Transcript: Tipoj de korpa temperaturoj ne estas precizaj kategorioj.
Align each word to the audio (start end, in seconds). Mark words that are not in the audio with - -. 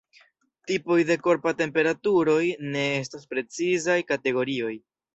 Tipoj 0.71 0.97
de 1.09 1.17
korpa 1.27 1.53
temperaturoj 1.59 2.41
ne 2.73 2.89
estas 3.05 3.31
precizaj 3.37 4.03
kategorioj. 4.15 4.77